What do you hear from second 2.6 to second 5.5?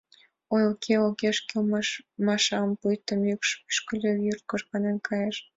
пуйто мӱкш пӱшкыльӧ, вурт кожганен кайыш.